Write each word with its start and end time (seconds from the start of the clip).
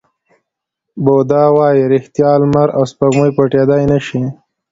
بودا 1.03 1.43
وایي 1.55 1.83
ریښتیا، 1.93 2.31
لمر 2.41 2.67
او 2.77 2.83
سپوږمۍ 2.91 3.31
پټېدای 3.37 3.83
نه 3.91 3.99
شي. 4.05 4.23